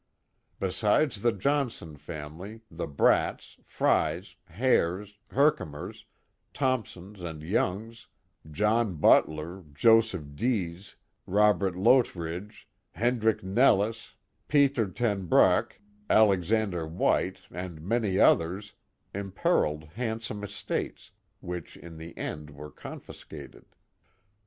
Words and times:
Besides 0.59 1.21
the 1.21 1.31
Johnson 1.31 1.95
family, 1.95 2.61
the 2.71 2.87
Bradts, 2.87 3.57
Freys, 3.63 4.35
Hares, 4.45 5.19
Herkimers, 5.29 6.05
Thompsons 6.55 7.21
and 7.21 7.43
Youngs, 7.43 8.07
John 8.49 8.95
Butler, 8.95 9.63
Joseph 9.75 10.23
230 10.35 10.35
The 10.35 10.57
Mohawk 10.57 10.63
Valley 10.63 10.73
Dease, 10.73 10.95
Robert 11.27 11.75
Loiridge, 11.75 12.65
Hendrick 12.93 13.43
Nelles, 13.43 14.15
Peter 14.47 14.87
Ten 14.89 15.27
Broeck, 15.27 15.73
Alex 16.09 16.51
ander 16.51 16.87
White, 16.87 17.43
and 17.51 17.81
manj 17.81 18.19
others, 18.19 18.73
imperilled 19.13 19.83
handsome 19.93 20.43
estates, 20.43 21.11
which 21.41 21.77
in 21.77 21.97
the 21.97 22.17
end 22.17 22.49
were 22.49 22.71
confiscated. 22.71 23.65